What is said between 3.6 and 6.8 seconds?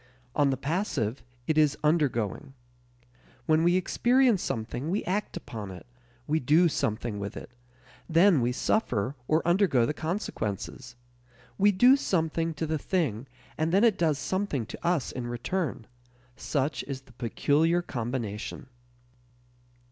we experience something we act upon it, we do